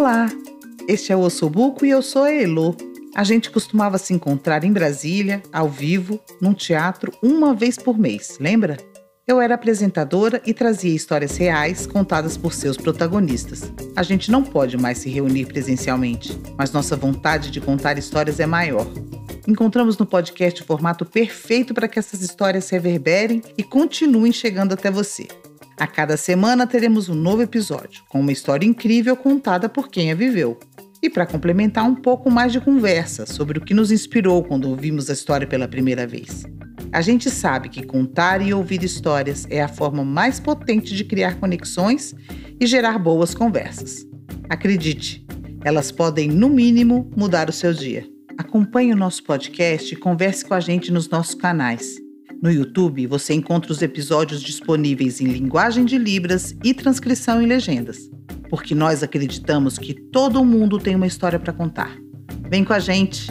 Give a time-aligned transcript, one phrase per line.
[0.00, 0.30] Olá,
[0.88, 2.74] este é o Ossobuco e eu sou a Elo.
[3.14, 8.38] A gente costumava se encontrar em Brasília, ao vivo, num teatro, uma vez por mês,
[8.40, 8.78] lembra?
[9.28, 13.70] Eu era apresentadora e trazia histórias reais contadas por seus protagonistas.
[13.94, 18.46] A gente não pode mais se reunir presencialmente, mas nossa vontade de contar histórias é
[18.46, 18.86] maior.
[19.46, 24.90] Encontramos no podcast o formato perfeito para que essas histórias reverberem e continuem chegando até
[24.90, 25.28] você.
[25.80, 30.14] A cada semana teremos um novo episódio, com uma história incrível contada por quem a
[30.14, 30.60] viveu.
[31.02, 35.08] E para complementar, um pouco mais de conversa sobre o que nos inspirou quando ouvimos
[35.08, 36.44] a história pela primeira vez.
[36.92, 41.40] A gente sabe que contar e ouvir histórias é a forma mais potente de criar
[41.40, 42.14] conexões
[42.60, 44.06] e gerar boas conversas.
[44.50, 45.26] Acredite,
[45.64, 48.06] elas podem, no mínimo, mudar o seu dia.
[48.36, 52.09] Acompanhe o nosso podcast e converse com a gente nos nossos canais.
[52.42, 58.10] No YouTube, você encontra os episódios disponíveis em linguagem de Libras e transcrição em legendas,
[58.48, 61.94] porque nós acreditamos que todo mundo tem uma história para contar.
[62.48, 63.26] Vem com a gente!